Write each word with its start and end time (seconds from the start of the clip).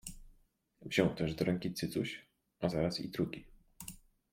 Wziął 0.81 1.15
też 1.15 1.35
do 1.35 1.45
ręki 1.45 1.73
cycuś, 1.73 2.25
a 2.59 2.69
zaraz 2.69 2.99
i 2.99 3.09
drugi 3.09 3.45